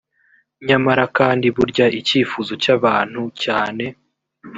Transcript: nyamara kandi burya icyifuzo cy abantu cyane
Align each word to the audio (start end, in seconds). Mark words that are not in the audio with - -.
nyamara 0.67 1.03
kandi 1.17 1.45
burya 1.55 1.85
icyifuzo 1.99 2.53
cy 2.63 2.69
abantu 2.75 3.21
cyane 3.43 3.85